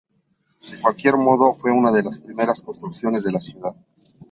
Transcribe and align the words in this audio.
De 0.71 0.81
cualquier 0.81 1.15
modo, 1.15 1.53
fue 1.53 1.69
una 1.71 1.91
de 1.91 2.01
las 2.01 2.17
primeras 2.17 2.63
construcciones 2.63 3.23
de 3.23 3.33
la 3.33 3.39
ciudad. 3.39 3.75